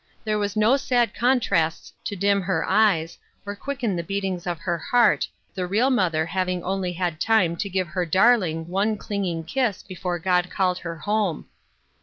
There 0.23 0.39
were 0.39 0.47
no 0.55 0.77
sad 0.77 1.13
contrasts 1.13 1.93
to 2.05 2.15
dim 2.15 2.41
her 2.41 2.65
eyes, 2.67 3.19
or 3.45 3.55
quicken 3.55 3.95
the 3.95 4.01
beatings 4.03 4.47
of 4.47 4.57
her 4.57 4.79
heart, 4.79 5.27
the 5.53 5.67
real 5.67 5.91
mother 5.91 6.25
having 6.25 6.63
only 6.63 6.93
had 6.93 7.21
time 7.21 7.55
to 7.57 7.69
give 7.69 7.89
her 7.89 8.03
darling 8.07 8.67
one 8.67 8.97
clinging 8.97 9.43
kiss 9.43 9.83
before 9.83 10.17
God 10.17 10.49
called 10.49 10.79
her 10.79 10.95
home. 10.97 11.45